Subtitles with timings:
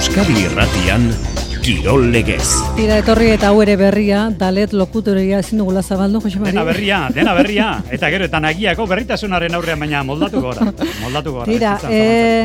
[0.00, 1.02] Euskadi Irratian
[1.60, 2.54] Kirol Legez.
[2.72, 6.54] Tira etorri eta hau ere berria, dalet lokutoria ezin dugula zabaldu, Jose Mari.
[6.54, 7.66] Dena berria, dena berria.
[7.94, 10.70] Eta gero, eta nagiako berritasunaren aurrean baina moldatu gora.
[11.02, 11.44] Moldatu gora.
[11.50, 11.98] Tira, e,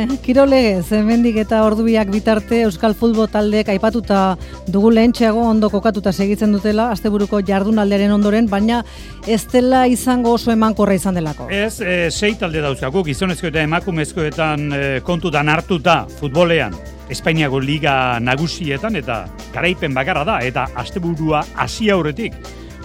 [0.03, 4.26] izan Kirol Legez, hemendik eta ordubiak bitarte Euskal Futbol taldeek aipatuta
[4.67, 8.81] dugu lehentxeago ondo kokatuta segitzen dutela, asteburuko jardunalderen ondoren, baina
[9.31, 11.48] ez dela izango oso emankorra izan delako.
[11.48, 16.76] Ez, e, sei talde dauzkagu, gizonezko eta emakumezkoetan e, kontutan hartuta futbolean.
[17.09, 22.33] Espainiako liga nagusietan eta garaipen bakarra da eta asteburua hasi aurretik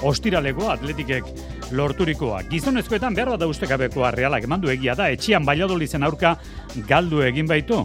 [0.05, 1.25] ostiraleko atletikek
[1.73, 2.43] lorturikoa.
[2.51, 6.35] Gizonezkoetan behar bat ustekabekoa realak emandu egia da, etxian baiadolizen aurka
[6.89, 7.85] galdu egin baitu.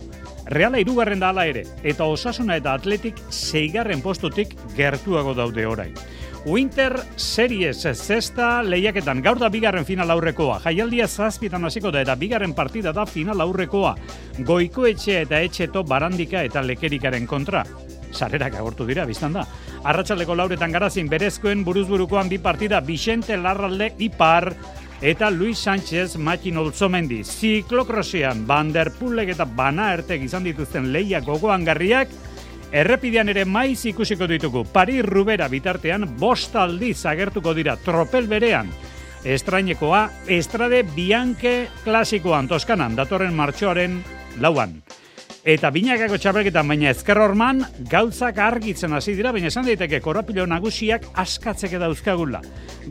[0.51, 5.95] Reala irugarren da ala ere, eta osasuna eta atletik seigarren postutik gertuago daude orain.
[6.45, 10.59] Winter Series zesta lehiaketan gaur da bigarren final aurrekoa.
[10.61, 13.95] Jaialdia zazpitan hasiko da eta bigarren partida da final aurrekoa.
[14.45, 17.63] Goiko etxe eta etxeto barandika eta lekerikaren kontra.
[18.13, 19.47] Sarerak agortu dira, biztan da.
[19.89, 24.53] Arratxaldeko lauretan garazin berezkoen buruzburukoan bi partida Vicente Larralde Ipar
[25.01, 27.23] eta Luis Sánchez Makin Olzomendi.
[27.23, 32.13] Ziklokrosean, Van der Pulek eta Bana Ertek izan dituzten leia gogoan garriak,
[32.75, 34.65] Errepidean ere maiz ikusiko ditugu.
[34.67, 38.67] Pari Rubera bitartean bost aldiz agertuko dira tropel berean.
[39.23, 43.95] Estrainekoa, Estrade Bianche klasikoan Toskanan, datorren martxoaren
[44.43, 44.75] lauan.
[45.45, 51.07] Eta binakako txapelketan baina ezker horman, gauzak argitzen hasi dira, baina esan daiteke korapilo nagusiak
[51.23, 52.41] askatzeke dauzkagula.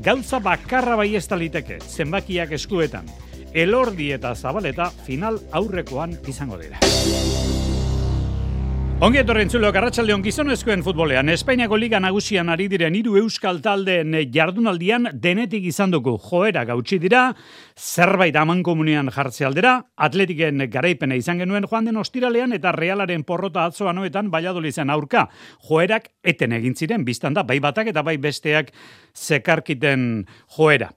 [0.00, 3.10] Gauza bakarra bai ez liteke, zenbakiak eskuetan.
[3.52, 6.80] Elordi eta zabaleta final aurrekoan izango dira.
[9.02, 15.08] Ongi etorren zulo, Garratxaldeon gizonezkoen futbolean, Espainiako Liga nagusian ari diren hiru euskal taldeen jardunaldian
[15.20, 17.24] denetik izan dugu joera gautxi dira,
[17.74, 23.66] zerbait aman komunian jartze aldera, atletiken garaipena izan genuen joan den ostiralean eta realaren porrota
[23.66, 25.26] atzoa noetan baiadolizen aurka.
[25.66, 28.70] Joerak eten egin ziren, biztan da, bai batak eta bai besteak
[29.10, 30.24] zekarkiten
[30.56, 30.94] joera.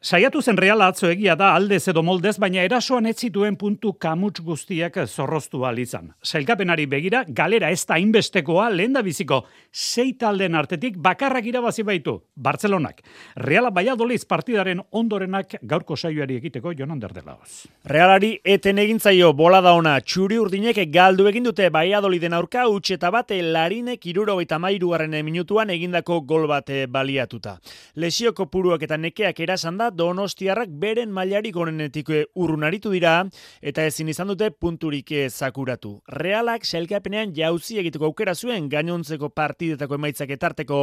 [0.00, 4.40] Saiatu zen reala atzo egia da aldez edo moldez, baina erasoan ez zituen puntu kamuts
[4.40, 6.14] guztiak zorroztu izan.
[6.24, 12.22] Sailkapenari begira, galera ez da inbestekoa lehen da biziko sei talden artetik bakarrak irabazi baitu,
[12.34, 13.02] Bartzelonak.
[13.36, 17.66] Reala Baiadoliz partidaren ondorenak gaurko saioari egiteko jonan derdelaoz.
[17.84, 23.10] Realari eten egintzaio bola da ona txuri urdinek galdu egin dute Baiadoliden aurka utxe eta
[23.10, 27.58] bate larinek iruro eta mairuaren minutuan egindako gol bate baliatuta.
[27.96, 33.24] Lesio kopuruak eta nekeak erasan da donostiarrak beren mailarik onenetik urrunaritu dira
[33.60, 36.00] eta ezin izan dute punturik zakuratu.
[36.08, 40.80] Realak selkapenean jauzi egiteko aukera zuen gainontzeko partidetako emaitzak etarteko,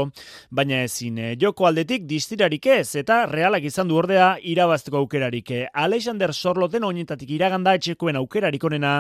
[0.51, 5.51] baina ezin joko aldetik distirarik ez eta realak izan du ordea irabazteko aukerarik.
[5.73, 8.99] Alexander Sorloten oinetatik iraganda etxekoen aukerarik onena,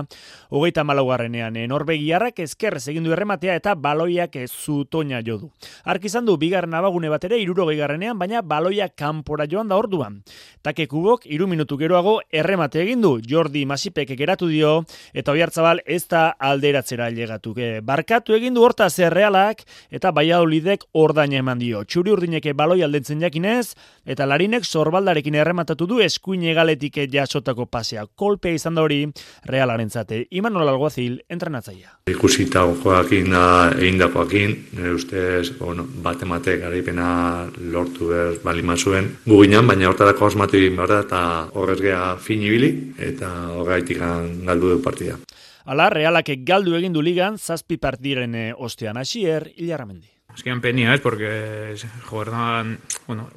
[0.49, 5.51] hogeita malaugarrenean Norbegiarrak ezkerrez egin du errematea eta baloiak ez zutoina jodu.
[5.85, 10.21] Ark izan du bigarren abagune bat ere irurogei garrenean, baina baloiak kanpora joan da orduan.
[10.61, 16.07] Take kubok, iru minutu geroago erremate egin du Jordi Masipek geratu dio eta oiartzabal ez
[16.07, 17.55] da alderatzera llegatu.
[17.83, 21.83] Barkatu egin du horta zerrealak eta baiadolidek ordaina eman dio.
[21.83, 23.75] Txuri urdineke baloi aldentzen jakinez
[24.05, 28.05] eta larinek zorbaldarekin errematatu du eskuin egaletik jasotako pasea.
[28.15, 29.05] Kolpea izan da hori
[29.45, 30.25] realaren zate.
[30.31, 31.95] Imanol Alguazil, entrenatzaia.
[32.11, 33.33] Ikusita joakin
[33.79, 39.13] egin dakoakin, nire ustez, bueno, bat emate garaipena lortu behar balima zuen.
[39.25, 41.21] Guginan, baina hortarako osmatu egin behar da, eta
[41.53, 45.17] horrez geha fin ibili, eta horreitik galdu du partida.
[45.65, 50.07] Ala, realak galdu egin du ligan, zazpi partiren ostean hasier, hilarramendi.
[50.37, 52.31] Azkenean penia, ez, porque joder,
[53.07, 53.29] bueno,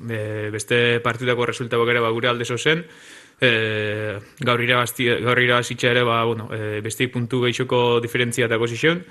[0.53, 2.85] beste partidako resultatuak ere ba, gure alde zen,
[3.41, 9.05] e, gaur irabazti, gaur irabazitxa ere, ba, bueno, e, beste puntu gehioko diferentzia eta zizion.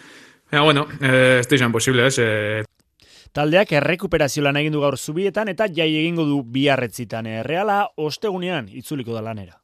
[0.52, 2.64] Ja, bueno, e, ez da izan posible, ez, e,
[3.34, 7.30] Taldeak errekuperazio lan egin du gaur zubietan eta jai egingo du biarretzitan.
[7.46, 9.60] Reala ostegunean itzuliko da lanera.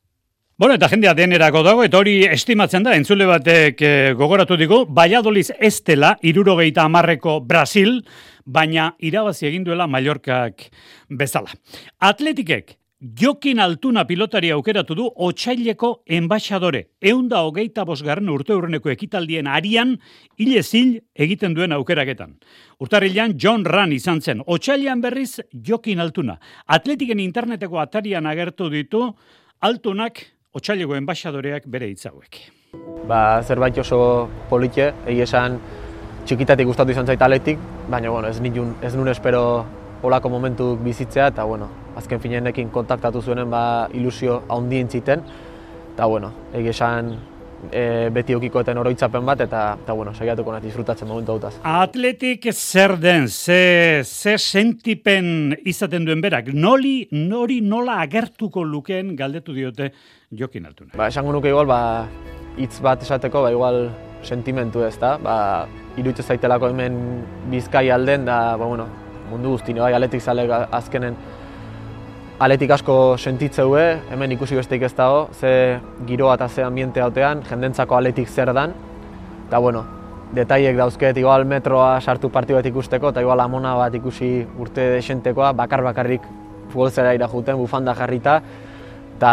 [0.57, 5.49] Bueno, eta jendea denerako dago, eta hori estimatzen da, entzule batek e, gogoratu digu, Baiadoliz
[5.59, 7.97] Estela, irurogeita amarreko Brasil,
[8.45, 10.69] baina irabazi egin duela Mallorcak
[11.09, 11.51] bezala.
[11.99, 16.85] Atletikek, Jokin Altuna pilotari aukeratu du otxaileko enbaixadore.
[17.03, 19.97] Eunda hogeita bosgarren urte urreneko ekitaldien arian,
[20.37, 20.61] hile
[21.13, 22.37] egiten duen aukeraketan.
[22.79, 24.41] Urtarrilean John Run izan zen.
[24.47, 26.39] Otxailean berriz Jokin Altuna.
[26.67, 29.13] Atletiken interneteko atarian agertu ditu,
[29.59, 32.51] Altunak otxaileko enbaixadoreak bere hitzauek.
[33.07, 35.59] Ba, zerbait oso politxe, egi esan
[36.25, 37.59] txikitatik gustatu izan zait atletik,
[37.89, 39.65] baina bueno, ez, nitun, ez nun espero
[40.01, 45.23] olako momentu bizitzea, eta bueno, azken finenekin kontaktatu zuenen ba, ilusio handien ziten,
[45.93, 47.13] eta bueno, egi esan
[47.71, 51.53] e, beti eukikoeten oroitzapen bat, eta, eta bueno, saiatuko nahi disfrutatzen momentu hautaz.
[51.63, 59.55] Atletik zer den, ze, ze sentipen izaten duen berak, noli, nori nola agertuko lukeen galdetu
[59.55, 59.91] diote
[60.31, 60.95] jokin altuna.
[60.97, 61.79] Ba, esango nuke igual, ba,
[62.59, 63.89] hitz bat esateko, ba, igual
[64.25, 65.37] sentimentu ez da, ba,
[65.99, 66.99] iruitze zaitelako hemen
[67.51, 68.89] bizkai alden, da, ba, bueno,
[69.29, 70.45] mundu guztine, bai, aletik zale
[70.75, 71.17] azkenen
[72.39, 77.95] aletik asko sentitzeue, hemen ikusi besteik ez dago, ze giroa eta ze ambiente hautean, jendentzako
[77.95, 78.73] aletik zer dan,
[79.47, 79.85] eta, bueno,
[80.35, 85.53] detaiek dauzket, igual metroa sartu partidu bat ikusteko, eta igual amona bat ikusi urte desentekoa,
[85.53, 86.27] bakar bakarrik
[86.73, 88.41] futbolzera ira juten, bufanda jarrita,
[89.15, 89.31] eta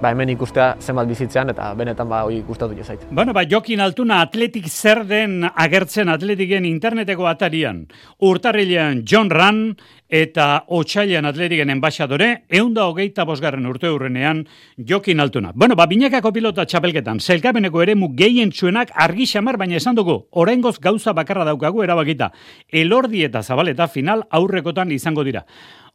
[0.00, 3.00] ba, hemen ikustea zenbat bizitzean eta benetan ba hori gustatu jo zait.
[3.10, 7.86] Bueno, ba Jokin Altuna atletik zer den agertzen atletiken interneteko atarian.
[8.18, 9.76] Urtarrilean John Ran
[10.08, 11.70] eta Otsailean atletiken
[12.80, 15.52] hogeita bosgarren urte hurrenean Jokin Altuna.
[15.54, 20.26] Bueno, ba binekako pilota txapelketan, zelkabeneko ere mu gehien txuenak argi xamar, baina esan dugu,
[20.30, 22.32] orengoz gauza bakarra daukagu erabakita.
[22.68, 25.44] Elordi eta zabaleta final aurrekotan izango dira.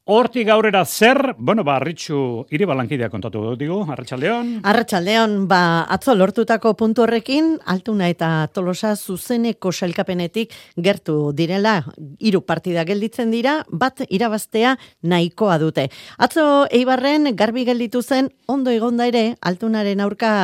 [0.07, 4.51] Hortik gaurera zer, bueno, ba, arritxu iri balankidea kontatu dut, digu, Arratxaldeon.
[4.69, 11.79] Arratxaldeon, ba, atzo lortutako puntu horrekin, altuna eta tolosa zuzeneko sailkapenetik gertu direla,
[12.21, 15.87] hiru partida gelditzen dira, bat irabaztea nahikoa dute.
[16.21, 20.35] Atzo eibarren garbi gelditu zen, ondo egonda ere, altunaren aurka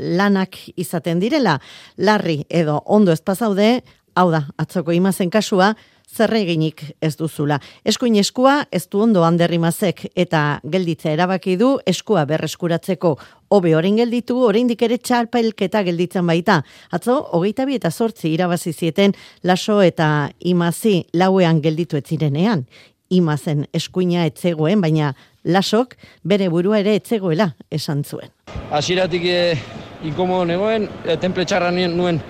[0.00, 1.58] lanak izaten direla,
[1.98, 3.82] larri edo ondo ez pasaude,
[4.16, 5.74] hau da, atzoko imazen kasua,
[6.10, 7.60] zerreginik ez duzula.
[7.84, 13.16] Eskuin eskua ez du ondo handerrimazek eta gelditza erabaki du eskua berreskuratzeko
[13.50, 16.60] hobe orain gelditu, oraindik ere txalpailketa gelditzen baita.
[16.94, 22.64] Atzo, hogeita bi eta sortzi irabazi zieten laso eta imazi lauean gelditu etzirenean.
[23.10, 25.14] Imazen eskuina etzegoen, baina
[25.44, 28.30] lasok bere burua ere etzegoela esan zuen.
[28.70, 29.58] Asiratik e, eh,
[30.06, 32.20] inkomodo negoen, e, temple txarra nuen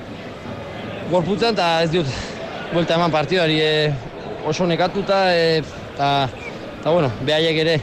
[1.10, 2.39] gorputzen, eta ez dut
[2.72, 3.92] vuelta eman partidari e,
[4.46, 6.28] oso nekatuta eta
[6.84, 7.76] e, bueno, behaiek ere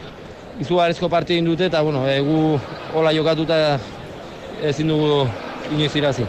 [0.60, 2.60] izugarrizko partidu indute eta bueno, e, gu
[2.96, 3.80] hola jokatuta
[4.64, 5.28] ezin dugu
[5.72, 6.26] inoiz irazi.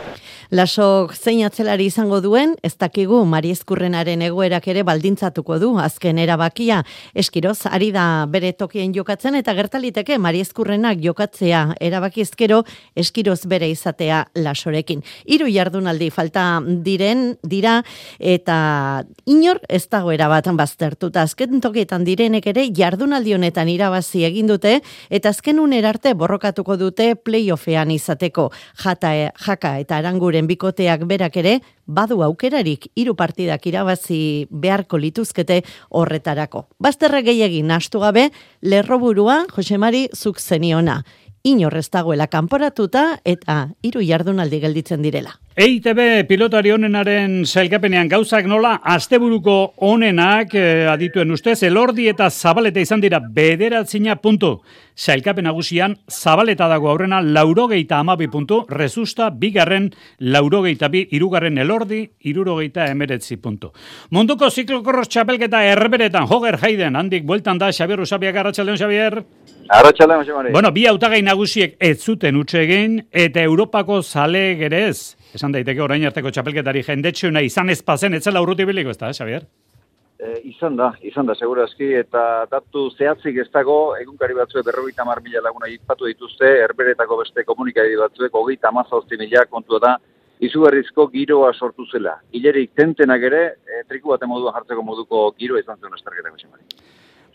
[0.49, 6.79] Lasok zein atzelari izango duen, ez dakigu Mari Eskurrenaren egoerak ere baldintzatuko du azken erabakia.
[7.13, 12.63] Eskiroz, ari da bere tokien jokatzen eta gertaliteke Mari Eskurrenak jokatzea erabaki ezkero
[12.97, 15.03] eskiroz bere izatea lasorekin.
[15.29, 17.83] Hiru jardunaldi falta diren dira
[18.19, 24.79] eta inor ez dago erabatan baztertuta azken tokietan direnek ere jardunaldi honetan irabazi egin dute
[25.11, 28.49] eta azken unerarte borrokatuko dute playoffean izateko.
[28.81, 29.13] Jata,
[29.45, 36.69] jaka eta arangure bikoteak berak ere, badu aukerarik hiru partidak irabazi beharko lituzkete horretarako.
[36.79, 38.29] Bazterra gehiagin nastu gabe,
[38.63, 41.03] lerroburua Josemari zuk zeniona.
[41.49, 45.39] Inorrez dagoela kanporatuta eta hiru jardunaldi gelditzen direla.
[45.59, 49.55] EITB pilotari honenaren zailkapenean gauzak nola, asteburuko
[49.89, 54.53] honenak eh, adituen ustez, elordi eta zabaleta izan dira bederatzina puntu.
[54.95, 59.89] Zailkapen nagusian zabaleta dago aurrena laurogeita amabi puntu, rezusta bigarren
[60.21, 63.73] laurogeita bi, irugarren elordi, irurogeita emeretzi puntu.
[64.11, 69.25] Munduko ziklokorros txapelketa erberetan, Hoger Haiden, handik bueltan da, Xabier Usabiak, Arratxaldeon, Xabier.
[69.69, 70.53] Arratxaldeon, Xabier.
[70.53, 76.33] Bueno, bi autagai nagusiek ez zuten utsegin, eta Europako zale gerez, esan daiteke orain arteko
[76.33, 79.45] txapelketari jendetxuna izan ez pazen, etzela urruti biliko, ez da, Xavier?
[80.19, 85.21] E, izan da, izan da, segurazki, eta datu zehatzik ez dago, egunkari batzuek berrogeita mar
[85.23, 89.97] mila laguna ipatu dituzte, erberetako beste komunikari batzuek, hogeita amazazti mila kontua da,
[90.41, 92.17] izugarrizko giroa sortu zela.
[92.33, 96.65] Hilerik tentenak ere, e, triku bat modua jartzeko moduko giroa izan zuen estarketako xemari.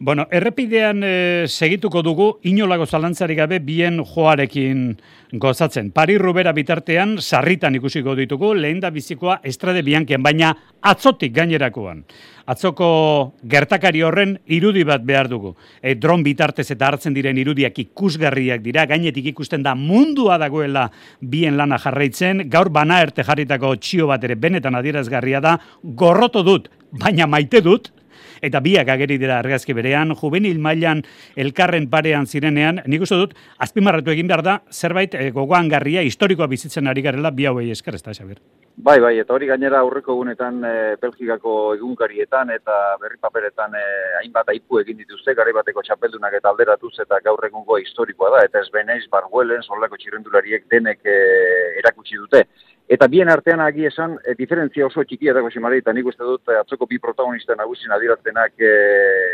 [0.04, 4.98] Bueno, errepidean e, segituko dugu, inolago zalantzari gabe bien joarekin
[5.40, 5.94] gozatzen.
[5.96, 10.50] Pari rubera bitartean, sarritan ikusiko ditugu, lehen da bizikoa estrade bianken, baina
[10.92, 12.04] atzotik gainerakoan.
[12.52, 12.90] Atzoko
[13.48, 15.54] gertakari horren irudi bat behar dugu.
[15.80, 20.90] E, dron bitartez eta hartzen diren irudiak ikusgarriak dira, gainetik ikusten da mundua dagoela
[21.22, 26.68] bien lana jarraitzen, gaur bana erte jarritako txio bat ere benetan adierazgarria da, gorroto dut,
[26.92, 27.94] baina maite dut,
[28.44, 31.04] eta biak ageri dira argazki berean, juvenil mailan
[31.40, 36.50] elkarren parean zirenean, nik uste dut, azpimarratu egin behar da, zerbait e, gogoan garria, historikoa
[36.52, 38.42] bizitzen ari garela, bi hauei esker, ez da, Xabir?
[38.74, 43.84] Bai, bai, eta hori gainera aurreko egunetan e, Belgikako egunkarietan eta berri paperetan e,
[44.20, 48.64] hainbat aipu egin dituzte, gari bateko txapeldunak eta alderatuz eta gaur egungo historikoa da, eta
[48.66, 51.20] ez beneiz, barguelen, solako txirendulariek denek e,
[51.84, 52.48] erakutsi dute.
[52.88, 56.52] Eta bien artean agi esan, e, diferentzia oso txikia dago ximari, eta nik uste dut
[56.52, 58.74] eh, atzoko bi protagonista nagusin adiraztenak e,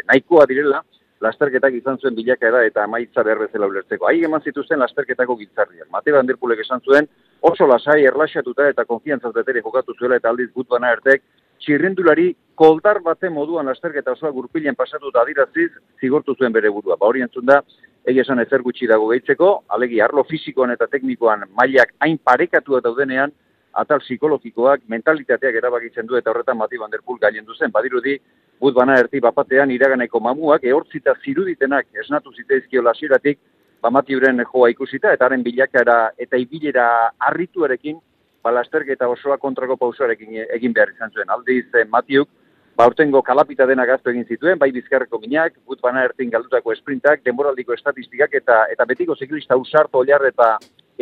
[0.08, 0.84] nahikoa direla,
[1.20, 4.08] lasterketak izan zuen bilakaera eta amaitza behar bezala ulertzeko.
[4.08, 5.90] Ahi eman zituzten lasterketako giltzarriak.
[5.92, 7.10] Mateo Anderpulek esan zuen,
[7.42, 11.26] oso lasai erlaxatuta eta konfiantzaz betere jokatu zuela eta aldiz gut bana ertek,
[11.60, 16.96] txirrendulari koldar bate moduan lasterketa osoa gurpilen pasatu da adiraziz, zigortu zuen bere burua.
[17.00, 17.60] Ba hori entzun da,
[18.08, 23.32] egia esan ezer gutxi dago gehitzeko, alegi arlo fisikoan eta teknikoan mailak hain parekatu daudenean,
[23.74, 27.72] atal psikologikoak, mentalitateak erabakitzen du eta horretan Mati Van Der Poel gailen duzen.
[27.72, 28.18] Badirudi,
[28.60, 33.40] gut bana erti bapatean iraganeko mamuak, ehortzita ziruditenak esnatu ziteizkio lasieratik,
[33.82, 38.00] ba Mati joa ikusita, eta haren bilakara eta ibilera arrituarekin,
[38.44, 41.30] balasterketa osoa kontrako pausoarekin egin behar izan zuen.
[41.30, 42.30] Aldiz, eh, Matiuk,
[42.80, 47.20] ba urtengo kalapita dena gaztu egin zituen, bai bizkarreko minak, gut bana ertin galdutako esprintak,
[47.28, 50.48] denboraldiko estatistikak, eta eta betiko ziklista usarto oliar eta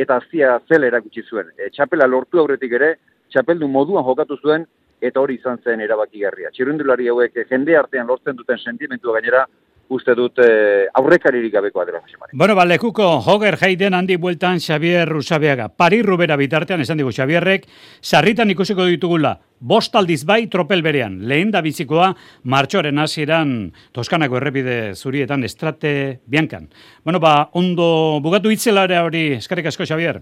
[0.04, 1.52] eta azia zel erakutsi zuen.
[1.54, 2.90] E, txapela lortu aurretik ere,
[3.30, 4.66] txapeldu moduan jokatu zuen,
[5.10, 6.50] eta hori izan zen erabakigarria.
[6.56, 9.46] Txirundulari hauek jende artean lortzen duten sentimentua gainera,
[9.90, 12.36] uste dut eh, aurrekaririk gabekoa dela Josemari.
[12.38, 15.70] Bueno, ba, lekuko Hoger Heiden handi bueltan Xavier Rusabeaga.
[15.70, 17.68] Pari Rubera bitartean, esan digu Xavierrek,
[18.02, 21.20] sarritan ikusiko ditugula, bost aldiz bai tropel berean.
[21.28, 22.14] Lehen da bizikoa,
[22.44, 23.54] martxoaren hasieran
[23.96, 26.70] Toskanako errepide zurietan estrate biankan.
[27.04, 30.22] Bueno, ba, ondo bugatu itzelare hori, eskarrik asko Xavier.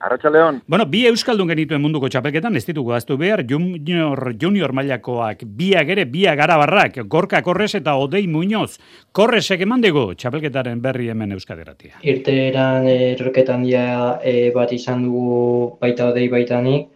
[0.00, 0.62] Arratxaleon.
[0.66, 6.06] Bueno, bi euskaldun genituen munduko txapelketan, ez ditugu aztu behar, junior, junior mailakoak, biak ere,
[6.08, 8.78] biak garabarrak, gorka korrez eta odei muñoz.
[9.12, 11.98] Korrezek eman dugu txapelketaren berri hemen euskaderatia.
[12.00, 13.82] Irteeran erroketan dia
[14.24, 16.86] e, bat izan dugu baita odei baitanik,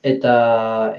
[0.00, 0.36] eta,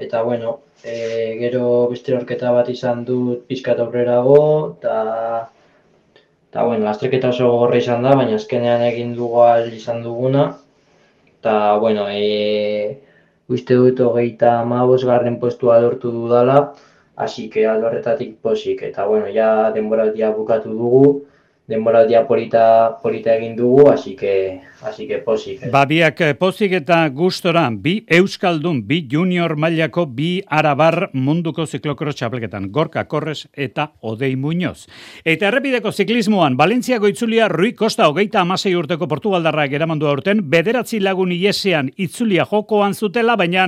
[0.06, 0.52] eta bueno,
[0.84, 0.94] e,
[1.40, 4.38] gero beste erroketa bat izan dut pizkat aurrerago,
[4.78, 5.00] eta
[6.46, 9.42] eta bueno, lasterketa oso gorra izan da, baina azkenean egin dugu
[9.74, 10.46] izan duguna,
[11.38, 13.02] eta, bueno, e,
[13.48, 16.74] uste dut hogeita amabos garren postua lortu dudala,
[17.16, 21.04] hasi que aldorretatik posik, eta, bueno, ja denboraldia bukatu dugu,
[21.66, 25.64] denboraldia polita, polita egin dugu, hasi que, hasi que posik.
[25.72, 32.14] Ba, biak eh, posik eta gustora, bi Euskaldun, bi junior mailako, bi arabar munduko ziklokro
[32.14, 34.86] txapelketan, Gorka Korres eta Odei Muñoz.
[35.24, 41.34] Eta errepideko ziklismoan, Valentziako itzulia Rui Costa hogeita amasei urteko Portugaldarrak eramandu aurten, bederatzi lagun
[41.34, 43.66] iesean itzulia jokoan zutela, baina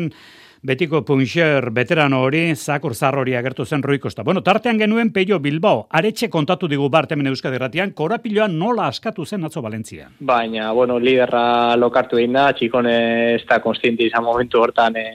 [0.62, 4.22] betiko punxer veterano hori, zakur hori agertu zen ruikosta.
[4.22, 9.44] Bueno, tartean genuen Peio Bilbao, aretxe kontatu digu bartemen euskadi ratian, korapiloa nola askatu zen
[9.44, 10.10] atzo Valentzia.
[10.20, 15.08] Baina, bueno, liderra lokartu egin da, txikone ez da konstienti izan momentu hortan e,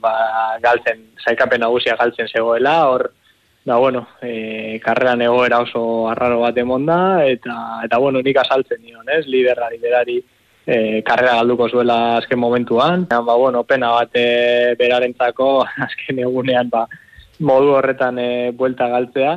[0.00, 3.10] ba, galtzen, zaikapen nagusia galtzen zegoela, hor,
[3.64, 9.08] da, bueno, e, karreran egoera oso arraro bat emonda, eta, eta bueno, nik asaltzen nion,
[9.10, 10.20] ez, liderra, liderari,
[10.66, 13.06] e, karrera galduko zuela azken momentuan.
[13.08, 15.50] Ba, bueno, pena bat e, berarentzako
[15.86, 16.86] azken egunean ba,
[17.40, 19.36] modu horretan e, buelta galtzea.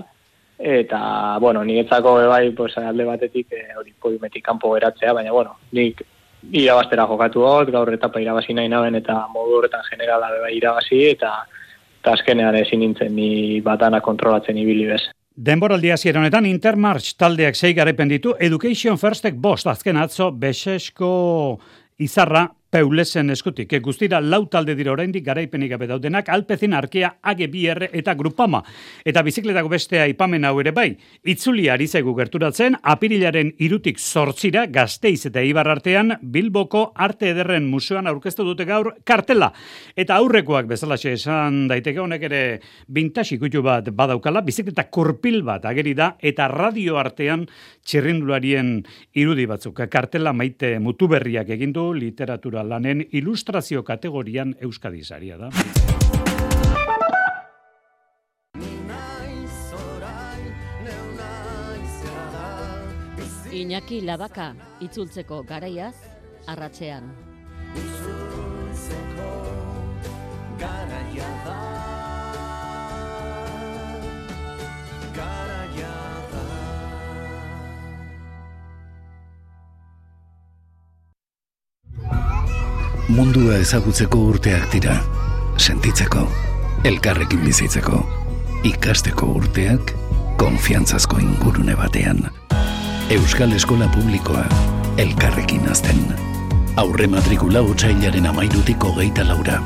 [0.59, 6.01] Eta, bueno, niretzako bai, pues, alde batetik e, hori podiumetik kanpo beratzea, baina, bueno, nik
[6.51, 11.31] irabaztera jokatu hot, gaur etapa irabazi nahi naben eta modu horretan generala bai irabazi, eta,
[12.01, 15.01] eta azkenean ezin nintzen ni batana kontrolatzen ibili bez.
[15.39, 21.11] Denboraldia ziren honetan Intermarch taldeak sei garaipen ditu, Education Firstek bost azken atzo, Besesko
[22.03, 28.13] izarra Peulesen eskutik, guztira lau talde dira oraindik garaipenik gabe daudenak, Alpezin Arkea, AGBR eta
[28.13, 28.59] Grupama.
[29.01, 30.91] Eta bizikletako bestea ipamen hau ere bai,
[31.25, 38.05] itzuli ari zaigu gerturatzen, apirilaren irutik sortzira, gazteiz eta ibar artean, Bilboko Arte Ederren Museoan
[38.05, 39.49] aurkeztu dute gaur kartela.
[39.97, 42.43] Eta aurrekoak bezala esan daiteke honek ere
[42.85, 47.47] bintasi kutu bat badaukala, bizikleta kurpil bat ageri da, eta radio artean
[47.81, 48.75] txirrindularien
[49.17, 49.81] irudi batzuk.
[49.89, 55.49] Kartela maite mutuberriak egindu literatura lanen ilustrazio kategorian Euskadi saria da.
[63.59, 64.53] Iñaki Labaka
[64.85, 65.95] itzultzeko garaiaz
[66.47, 67.09] arratzean.
[67.75, 69.31] Itzultzeko
[70.61, 71.68] garaia da.
[83.09, 84.99] Mundua ezagutzeko urteak dira.
[85.59, 86.23] Sentitzeko,
[86.87, 87.99] elkarrekin bizitzeko,
[88.63, 89.93] ikasteko urteak,
[90.39, 92.23] konfiantzazko ingurune batean.
[93.09, 94.45] Euskal Eskola Publikoa,
[94.97, 96.03] elkarrekin azten.
[96.77, 99.59] Aurre matrikula utxailaren amairutiko geita laura.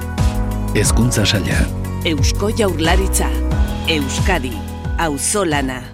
[0.76, 1.60] Ezkuntza saia.
[2.06, 3.30] Eusko jaurlaritza.
[3.88, 4.54] Euskadi.
[4.98, 5.93] Auzolana.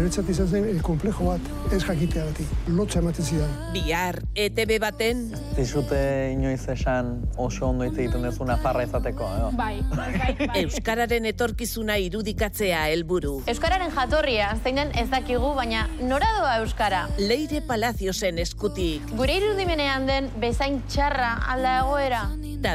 [0.00, 3.50] Niretzat izan zen eh, komplejo bat, ez jakiteagatik, lotxa ematen zidan.
[3.74, 5.26] Bihar, ETB baten,
[5.58, 5.98] Zizute
[6.32, 9.50] inoiz esan oso ondo hitz egiten duzu nafarra izateko, edo?
[9.58, 10.62] Bai, bai, bai.
[10.62, 13.34] Euskararen etorkizuna irudikatzea helburu.
[13.50, 17.04] Euskararen jatorria, zein den ez dakigu, baina nora doa Euskara?
[17.20, 19.04] Leire Palaziosen eskutik.
[19.20, 22.24] Gure irudimenean den bezain txarra alda egoera.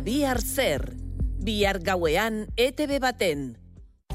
[0.06, 0.92] Bihar zer,
[1.42, 3.56] bihar gauean ETB baten.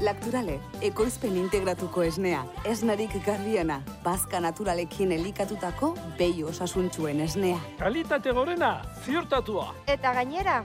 [0.01, 7.59] Lakturale, ekoizpen integratuko esnea, esnarik garbiena, bazka naturalekin elikatutako behi osasuntsuen esnea.
[7.77, 8.71] Kalitate gorena,
[9.05, 9.67] ziurtatua.
[9.85, 10.63] Eta gainera,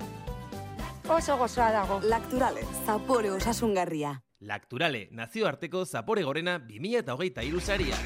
[1.08, 2.00] oso gozoa dago.
[2.08, 4.14] Lakturale, zapore osasungarria.
[4.40, 8.00] Lakturale, nazioarteko zapore gorena 2008 iruzaria.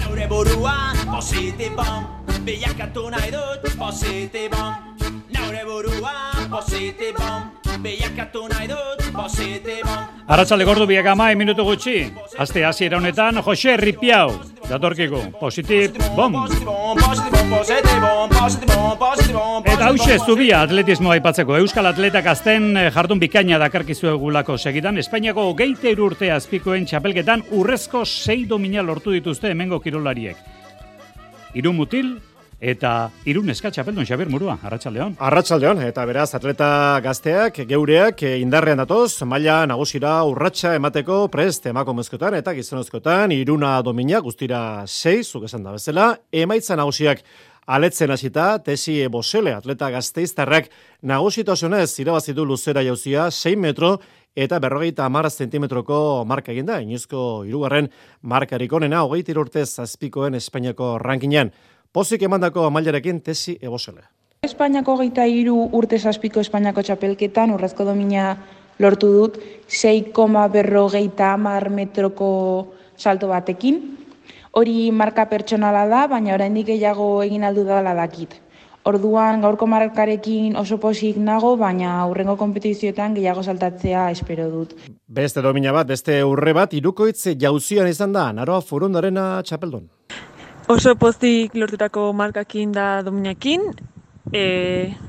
[0.00, 0.76] Neure burua
[1.12, 2.08] positibon,
[2.48, 4.96] bilakatu nahi dut positibon.
[5.36, 6.16] Neure burua
[6.48, 10.06] positibon, bilakatu nahi dut positibon.
[10.28, 12.10] Arratsalde gordu biak ama, minutu gutxi.
[12.38, 14.32] Aste hasiera honetan, Jose Ripiau.
[14.68, 16.34] Datorkigu, positib, bom.
[19.64, 21.56] Eta hause zubia atletismoa aipatzeko.
[21.62, 25.00] Euskal atletak azten eh, jardun bikaina dakarkizu egulako segidan.
[25.00, 30.36] Espainiako geite urte azpikoen txapelketan urrezko sei domina lortu dituzte hemengo kirolariek.
[31.56, 32.18] Iru mutil
[32.60, 35.14] eta iru neska txapeldun Xabier Murua, Arratsaldeon.
[35.22, 36.70] Arratsaldeon eta beraz atleta
[37.04, 44.20] gazteak, geureak eh, indarrean datoz, maila nagusira urratsa emateko prest emakumezkotan eta gizonezkotan iruna domina
[44.24, 47.22] guztira 6, zuk esan da bezala, emaitza nagusiak
[47.68, 50.70] aletzen hasita, tesi bosele atleta gazteiztarrak
[51.02, 53.98] nagusitasunez irabazi du luzera jauzia 6 metro
[54.38, 57.90] eta berrogeita amara zentimetroko marka eginda, inoizko irugarren
[58.22, 61.50] markarik onena, hogeita urtez zazpikoen Espainiako rankinean.
[61.92, 64.02] Pozik emandako mailarekin tesi ebosele.
[64.44, 68.34] Espainiako geita iru urte zazpiko Espainiako txapelketan urrezko domina
[68.78, 70.12] lortu dut 6,
[70.52, 73.80] berrogeita amar metroko salto batekin.
[74.52, 78.36] Hori marka pertsonala da, baina oraindik gehiago egin aldu dela dakit.
[78.84, 84.74] Orduan gaurko markarekin oso posik nago, baina aurrengo kompetizioetan gehiago saltatzea espero dut.
[85.08, 89.88] Beste domina bat, beste urre bat, irukoitz jauzian izan da, naroa furundarena txapeldon.
[90.68, 93.62] Oso pozik lortutako markakin da dominakin,
[94.36, 94.42] e,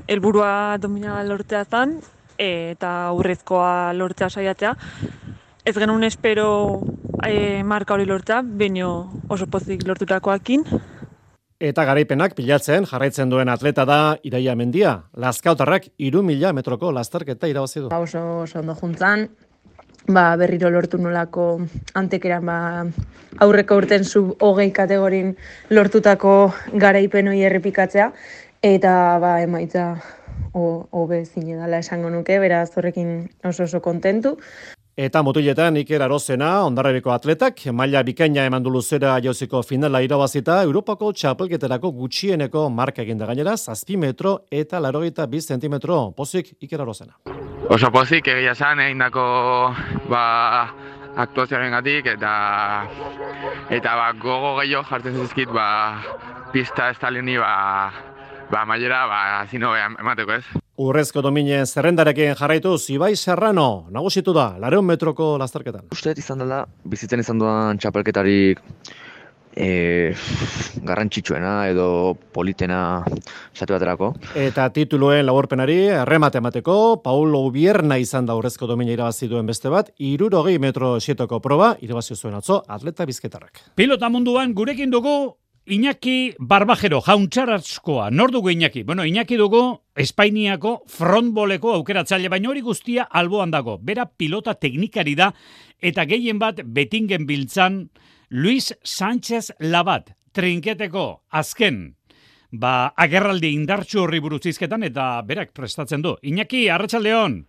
[0.08, 1.98] elburua domina lortzea zan,
[2.38, 4.70] e, eta aurrezkoa lortzea saiatzea.
[5.68, 6.46] Ez genuen espero
[7.28, 8.88] e, marka hori lortzea, baino
[9.28, 10.64] oso pozik lortutakoakin.
[11.60, 14.94] Eta garaipenak pilatzen jarraitzen duen atleta da Iraia Mendia.
[15.12, 17.90] Lazkautarrak iru mila metroko lasterketa irabazi du.
[17.92, 19.28] Ba, oso, oso ondo juntzan,
[20.06, 21.60] ba, berriro lortu nolako
[21.94, 22.58] antekeran ba,
[23.38, 25.36] aurreko urten sub hogei kategorin
[25.70, 28.10] lortutako garaipen hori errepikatzea,
[28.62, 29.94] eta ba, emaitza
[30.52, 34.36] ho- hobe zine dela esango nuke, beraz horrekin oso oso kontentu.
[35.00, 41.08] Eta mutiletan Iker Arozena, ondarreriko atletak, maila bikaina eman du luzera jauziko finala irabazita, Europako
[41.16, 45.96] txapelketerako gutxieneko marka eginda gainera, zazpi metro eta larogeita bi zentimetro.
[46.18, 47.16] Pozik Iker Arozena.
[47.72, 49.24] Oso pozik egia esan egindako
[50.12, 50.24] ba,
[51.24, 52.36] aktuazioaren gatik eta
[53.72, 55.70] eta ba, gogo gehiago jartzen zizkit ba,
[56.52, 57.54] pista estalini ba,
[58.52, 60.44] ba, mailera ba, zino emateko ez.
[60.80, 65.90] Urrezko dominen zerrendarekin jarraitu, Zibai Serrano, nagusitu da, lareun metroko lasterketan.
[65.92, 68.62] Uste izan dela, bizitzen izan duan txapelketarik
[69.52, 70.14] e,
[70.80, 74.14] garrantzitsuena edo politena esatu baterako.
[74.40, 79.92] Eta tituluen laburpenari, erremate emateko, Paulo Ubierna izan da urrezko domina irabazi duen beste bat,
[79.98, 83.66] irurogei metro esietoko proba, irabazi zuen atzo, atleta bizketarrak.
[83.76, 85.18] Pilota munduan gurekin dugu
[85.70, 88.82] Iñaki Barbajero, jauntxaratskoa, nor dugu Iñaki?
[88.82, 93.76] Bueno, Iñaki dugu Espainiako frontboleko aukeratzaile, baina hori guztia alboan dago.
[93.78, 95.28] Bera pilota teknikari da,
[95.78, 97.84] eta gehien bat betingen biltzan
[98.30, 101.94] Luis Sánchez Labat, trinketeko azken,
[102.50, 106.16] ba, agerraldi indartxu horri buruzizketan, eta berak prestatzen du.
[106.26, 107.44] Iñaki, arratsaldeon.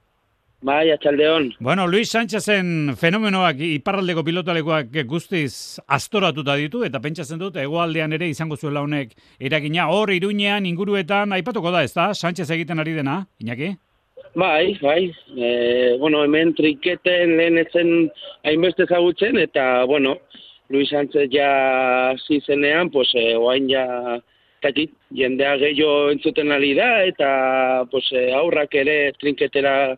[0.62, 1.48] Bai, atxaldeon.
[1.60, 8.58] Bueno, Luis Sánchezen fenomenoak iparraldeko pilotalekoak guztiz astoratuta ditu eta pentsatzen dut hegoaldean ere izango
[8.58, 12.12] zuela honek eragina hor iruñean inguruetan aipatuko da, ezta?
[12.14, 13.72] Sánchez egiten ari dena, Iñaki?
[14.36, 15.10] Bai, bai.
[15.36, 18.12] E, bueno, hemen trinketen lehen etzen
[18.46, 20.20] hainbeste ezagutzen eta, bueno,
[20.70, 24.22] Luis Sánchez ja zizenean, pues, e, oain ja
[24.62, 27.34] takit, jendea gehiago entzuten ari da eta
[27.90, 29.98] pues, e, aurrak ere trinketera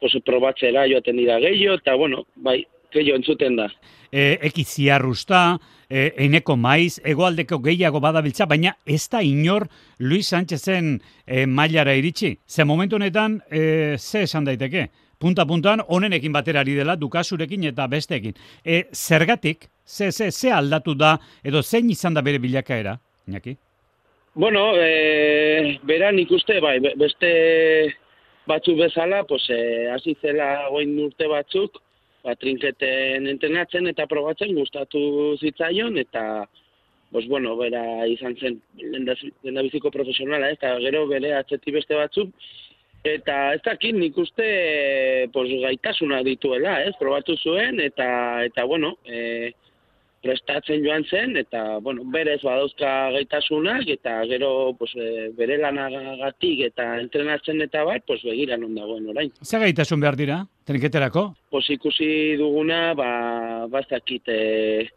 [0.00, 3.68] pues, probatzera joaten dira gehiago eta, bueno, bai, gehiago entzuten da.
[4.12, 5.58] E, ekiziarrusta,
[5.90, 12.38] e, eneko maiz, egoaldeko gehiago badabiltza, baina ez da inor Luis Sánchezen e, mailara iritsi.
[12.46, 14.88] Ze momentu honetan, e, ze esan daiteke?
[15.18, 18.36] punta-puntan onenekin batera ari dela, dukasurekin eta besteekin.
[18.64, 23.56] E, zergatik, ze, ze, ze aldatu da, edo zein izan da bere bilakaera, Iñaki?
[24.38, 27.32] Bueno, e, bera nik uste, bai, be- beste
[28.48, 31.80] batzuk bezala, pues, e, hasi zela goin urte batzuk,
[32.24, 36.24] ba, trinketen entrenatzen eta probatzen gustatu zitzaion, eta,
[37.12, 42.32] pues, bueno, bera izan zen lendabiziko profesionala, ez, eta gero bere atzeti beste batzuk,
[43.06, 44.48] eta ez dakit nik uste,
[45.32, 48.08] pues, gaitasuna dituela, ez, probatu zuen, eta,
[48.48, 49.52] eta bueno, e,
[50.22, 56.88] prestatzen joan zen, eta, bueno, berez badauzka gaitasunak, eta gero, pues, e, bere lanagatik eta
[56.98, 59.30] entrenatzen eta bat, pues, begira non dagoen orain.
[59.42, 61.28] Ze gaitasun behar dira, trinketerako?
[61.50, 63.10] Pues, ikusi duguna, ba,
[63.70, 64.88] bastakit, e,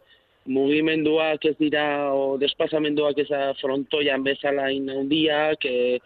[0.46, 3.28] mugimenduak ez dira, o despazamenduak ez
[3.60, 6.00] frontoian bezala inaundiak, e,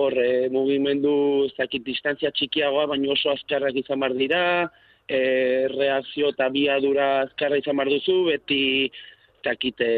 [0.00, 4.70] hor e, mugimendu ez dakit distantzia txikiagoa, baina oso azkarrak izan bar dira,
[5.08, 9.92] e, reakzio eta biadura azkarra izan bar duzu, beti ez dakit e,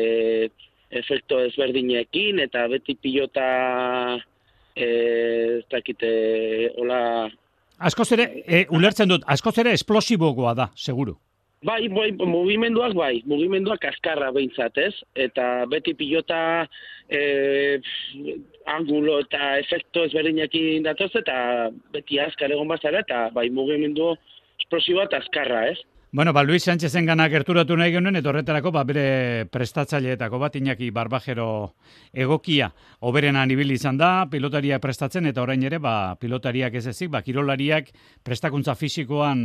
[0.94, 3.48] efekto ezberdinekin, eta beti pilota
[4.74, 6.14] e, ez dakit e,
[6.78, 7.00] hola
[7.84, 11.16] Askoz ere, e, ulertzen dut, askoz ere esplosibogoa da, seguru.
[11.64, 14.92] Bai, bai, mugimenduak bai, mugimenduak azkarra behintzat, ez?
[15.16, 16.38] Eta beti pilota
[17.08, 17.80] e,
[18.68, 24.12] angulo eta efekto ezberdinekin datoz, eta beti azkar egon bazara, eta bai, mugimendu
[24.64, 25.78] esplosiboa eta azkarra, ez?
[26.14, 30.92] Bueno, ba, Luis Sánchezen gana gerturatu nahi genuen, eta horretarako ba, bere prestatzaileetako bat Iñaki
[30.94, 31.46] Barbajero
[32.12, 32.68] egokia.
[33.02, 37.90] Oberenan ibili izan da, pilotaria prestatzen, eta orain ere, ba, pilotariak ez ezik, ba, kirolariak
[38.22, 39.42] prestakuntza fisikoan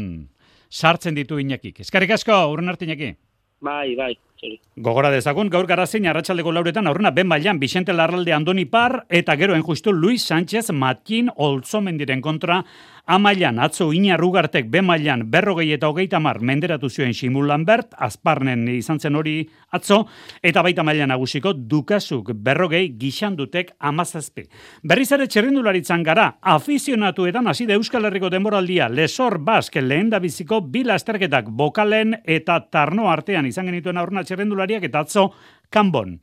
[0.70, 1.82] sartzen ditu Iñakik.
[1.82, 3.16] Eskarrik asko, urren arte Iñaki.
[3.62, 4.60] Bai, bai, sorry.
[4.80, 9.56] Gogora dezagun, gaur garazin arratsaldeko lauretan aurrena ben bailan Vicente Larralde Andoni Par eta gero
[9.58, 12.62] enjustu Luis Sánchez Matkin Olzomendiren kontra
[13.10, 19.00] amailan atzo inarrugartek ben mailan berrogei eta hogeita mar menderatu zuen simulan bert, azparnen izan
[19.00, 19.42] zen hori
[19.74, 20.04] atzo,
[20.46, 24.46] eta baita mailan nagusiko dukasuk berrogei gixandutek amazazpi.
[24.84, 30.62] Berriz ere txerrindularitzan gara, afizionatuetan hasi da Euskal Herriko denboraldia, lesor bask lehen da biziko
[30.62, 35.32] bi lasterketak bokalen eta tarno artean izan genituen aurrena txerrendulariak eta atzo
[35.74, 36.20] kanbon.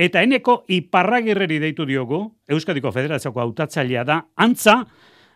[0.00, 4.80] Eta eneko iparragirreri deitu diogu, Euskadiko Federazioko hautatzailea da, antza,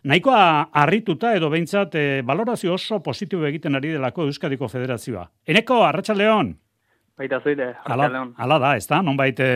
[0.05, 5.25] nahikoa harrituta edo behintzat e, valorazio oso positibo egiten ari delako Euskadiko Federazioa.
[5.47, 6.53] Eneko, Arratxaldeon!
[7.15, 8.09] Baita zuide, Ala,
[8.43, 9.49] ala da, ez da, nonbait e,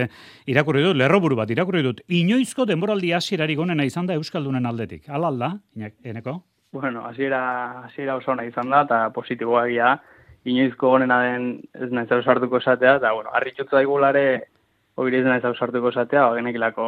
[0.48, 2.00] irakurri dut, lerroburu bat irakurri dut.
[2.08, 5.10] Inoizko denboraldi hasierari gonena izan da Euskaldunen aldetik.
[5.12, 6.38] Ala alda, Eneko?
[6.72, 7.42] Bueno, hasiera
[7.84, 10.18] hasiera oso ona izan da, eta positiboa egia da.
[10.48, 14.24] Inoizko gonena den ez naiz ausartuko esatea, eta bueno, harritutza daigulare,
[14.96, 16.86] hori ez naiz ausartuko esatea, ba, genekilako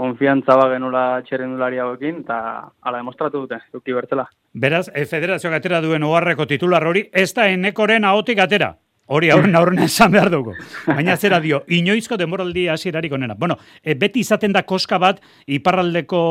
[0.00, 2.36] konfiantza ba genula txerrendulari hauekin, eta
[2.80, 4.24] ala demostratu dute, duki bertzela.
[4.52, 8.74] Beraz, e, federazioak atera duen oharreko titular hori, ez da enekoren ahotik atera.
[9.10, 10.54] Hori aurren aurren esan behar dugu.
[10.86, 13.34] Baina zera dio, inoizko demoraldi hasierarik onena.
[13.34, 16.22] Bueno, e, beti izaten da koska bat, iparraldeko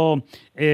[0.56, 0.70] e,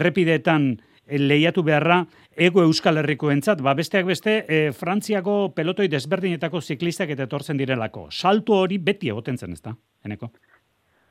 [0.00, 2.02] errepideetan e, lehiatu beharra,
[2.34, 8.08] ego euskal herriko entzat, ba besteak beste, e, Frantziako pelotoi desberdinetako ziklistak eta etortzen direlako.
[8.10, 9.76] Salto hori beti egoten zen, ez da,
[10.08, 10.32] eneko?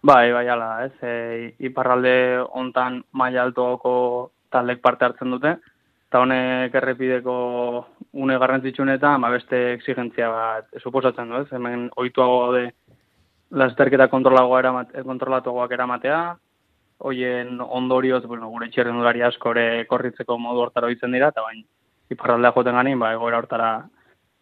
[0.03, 0.93] Bai, bai, ala, ez.
[1.05, 5.51] E, iparralde hontan maila altoako taldek parte hartzen dute,
[6.09, 7.35] eta honek errepideko
[8.23, 11.51] une garrantzitsunetan, ba beste exigentzia bat suposatzen du, ez?
[11.53, 12.63] Hemen ohituago gaude
[13.61, 16.21] lasterketa kontrolagoa eramat, kontrolatuagoak eramatea,
[17.05, 21.61] hoien ondorioz, bueno, gure txerrendulari askore korritzeko modu hortara dira, eta bain,
[22.09, 23.71] iparraldea joten ganin, ba, egoera hortara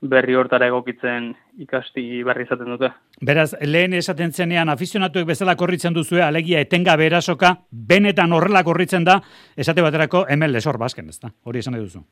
[0.01, 2.89] berri hortara egokitzen ikasti berri izaten dute.
[3.25, 9.19] Beraz, lehen esaten zenean afizionatuek bezala korritzen duzue, alegia etengabe erasoka, benetan horrela korritzen da,
[9.57, 11.33] esate baterako hemen lesor bazken, ez da?
[11.43, 12.03] Hori esan duzu.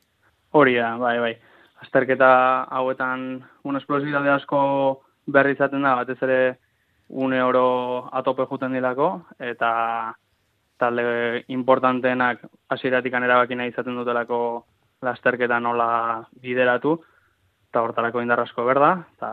[0.52, 1.34] Hori da, bai, bai.
[1.80, 2.30] Azterketa
[2.74, 4.60] hauetan un esplosibitate asko
[5.26, 6.40] berri izaten da, batez ere
[7.08, 10.14] une oro atope juten dilako, eta
[10.78, 14.66] talde importanteenak hasieratik erabaki nahi izaten dutelako
[15.02, 16.98] lasterketa nola bideratu,
[17.68, 19.30] eta hortarako indarrasko berda, eta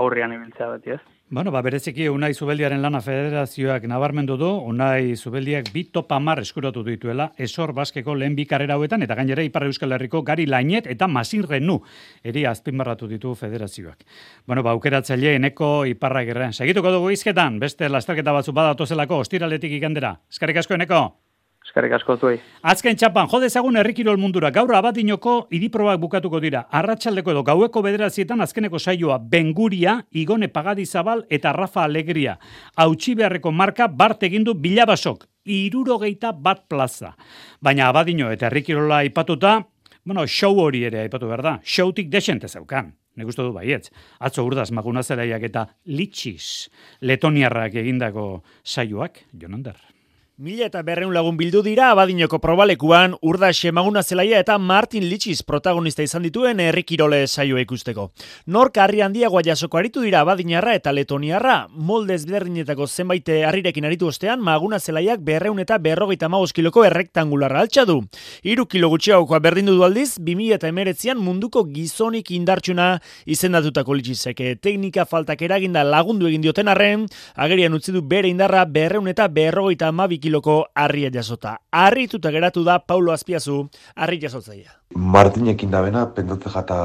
[0.00, 1.00] aurrian ibiltzea beti ez.
[1.30, 6.80] Bueno, ba, bereziki Unai Zubeldiaren lana federazioak nabarmendu du, Unai Zubeldiak bi topa mar eskuratu
[6.86, 11.06] dituela, esor baskeko lehen bi karrera hauetan, eta gainera Ipar Euskal Herriko gari lainet eta
[11.06, 11.82] masin renu,
[12.24, 14.08] eri azpimarratu ditu federazioak.
[14.46, 16.56] Bueno, ba, aukeratzaile eneko Iparra gerrean.
[16.56, 20.16] Segituko dugu izketan, beste lasterketa batzu badatozelako, ostiraletik ikandera.
[20.32, 21.27] Eskarrik asko eneko?
[21.68, 22.38] Eskerrik asko zuei.
[22.64, 26.62] Azken txapan, jode ezagun herrikirol mundura, gaur abatinoko iriprobak bukatuko dira.
[26.72, 32.38] Arratsaldeko edo gaueko bederazietan azkeneko saioa Benguria, Igone Pagadizabal eta Rafa Alegria.
[32.76, 35.26] Hautsi beharreko marka bart egindu bilabasok.
[35.48, 37.14] irurogeita bat plaza.
[37.60, 39.62] Baina abadino eta herrikirola aipatuta,
[40.04, 42.92] bueno, show hori ere aipatu behar da, showtik desente zeukan.
[43.16, 43.88] Nik uste du baietz.
[44.20, 46.68] Atzo urdaz maguna eta litxiz
[47.00, 49.97] letoniarrak egindako saioak, jonander.
[50.38, 56.04] Mila eta berreun lagun bildu dira abadinoko probalekuan urda semaguna zelaia eta Martin Litxiz protagonista
[56.06, 58.04] izan dituen herrikirole saioa ikusteko.
[58.46, 64.38] Nork harri handiagoa jasoko aritu dira abadinarra eta letoniarra, moldez berdinetako zenbait harrirekin aritu ostean
[64.38, 67.98] maguna zelaiak berreun eta berrogeita magos kiloko errektangularra altxa du.
[68.44, 74.44] Iru kilo gutxiagokoa berdindu du aldiz, 2000 eta emeretzian munduko gizonik indartsuna izendatutako Litxizek.
[74.62, 79.90] Teknika faltak eraginda lagundu egin dioten arren, agerian utzi du bere indarra berreun eta berrogeita
[79.90, 81.56] amabik kiloko harria jasota.
[81.72, 83.62] Harrituta geratu da Paulo Azpiazu,
[83.96, 84.74] harri jasotzaia.
[84.94, 86.80] Martinekin da bena, pentsatze jata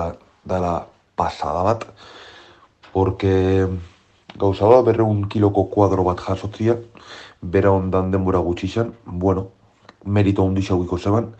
[0.47, 0.75] dela
[1.19, 1.84] pasada bat,
[2.93, 3.67] porque
[4.39, 6.77] gauza da berreun kiloko kuadro bat jasotzia,
[7.41, 9.49] bera ondan denbora gutxi izan, bueno,
[10.06, 11.34] merito hundi xauiko zeban,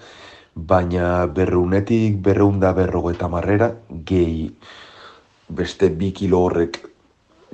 [0.56, 3.72] baina berreunetik berreunda berrogo eta marrera,
[4.12, 4.50] gehi
[5.50, 6.82] beste bi kilo horrek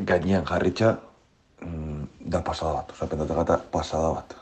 [0.10, 0.98] gainean jarritxa,
[2.20, 4.36] da pasada bat, oza, pentsatze jata pasada bat.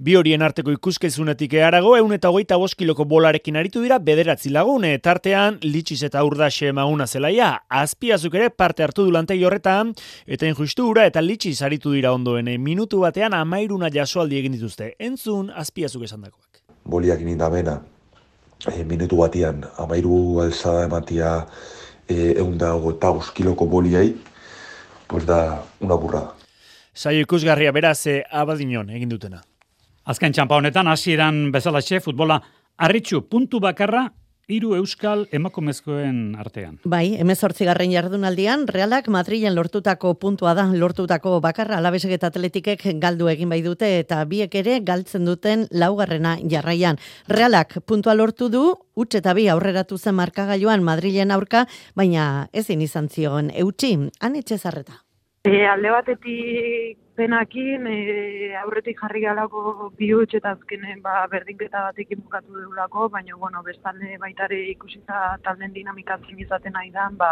[0.00, 4.94] Bi horien arteko ikuskezunetik eharago, eun eta hogeita bost kiloko bolarekin aritu dira bederatzi lagune,
[5.04, 9.92] tartean litxiz eta urdaxe mauna zelaia, azpiazuk ere parte hartu du lantegi horretan,
[10.24, 15.52] eta injustu ura eta litxiz aritu dira ondoen, minutu batean amairuna jasoaldi egin dituzte, entzun
[15.52, 16.64] azpiazuk esan dakoak.
[16.88, 17.78] Boliak da bena,
[18.72, 21.44] e, minutu batean amairu alzada ematia
[22.08, 24.14] e, eun da hogeita kiloko boliai,
[25.06, 26.39] pues da una burrada.
[26.94, 29.42] Saio ikusgarria beraz, e, abadinon egin dutena.
[30.04, 32.40] Azken txampa honetan, hasieran bezalaxe futbola
[32.80, 34.08] arritxu puntu bakarra
[34.50, 36.78] hiru euskal emakumezkoen artean.
[36.90, 43.30] Bai, emezortzi garren jardunaldian, realak Madrilen lortutako puntua da, lortutako bakarra, alabesek eta atletikek galdu
[43.30, 46.98] egin bai dute, eta biek ere galtzen duten laugarrena jarraian.
[47.28, 48.64] Realak puntua lortu du,
[48.96, 55.04] utxe eta bi aurreratu zen markagailuan Madrilen aurka, baina ezin izan zion eutxi, han zarreta.
[55.48, 62.20] E, alde batetik penakin, e, aurretik jarri galako bi huts eta azkenen ba, berdinketa batekin
[62.20, 67.30] bukatu dugulako, baina bueno, bestalde baitare ikusita talden dinamika zein izaten nahi da, ba,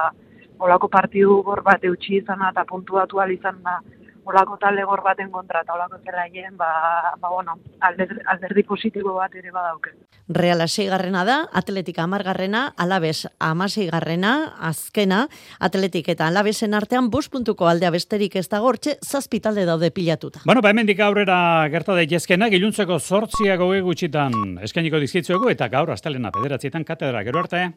[0.58, 3.76] olako partidu gor bat eutxi izan eta puntuatu izan da,
[4.28, 6.68] olako talde gor baten kontra eta olako zelaien, ba,
[7.20, 9.94] ba bueno, alder, alderdi positibo bat ere badauke.
[10.28, 14.34] Reala seigarrena da, atletika amargarrena, alabez amaseigarrena,
[14.70, 15.24] azkena,
[15.58, 20.44] atletik eta alabesen artean bus puntuko aldea besterik ez da gortxe, zazpitalde daude pilatuta.
[20.44, 26.84] Bueno, ba hemen aurrera gerta daitezkena, giluntzeko sortziago egutxitan eskainiko dizkitzuegu eta gaur astelena pederatzietan
[26.84, 27.68] katedra, gero arte.